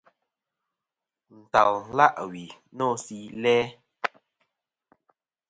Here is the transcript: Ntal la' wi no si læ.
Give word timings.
Ntal 1.41 1.73
la' 1.97 2.17
wi 2.31 2.43
no 2.77 2.85
si 3.03 3.17
læ. 3.43 3.57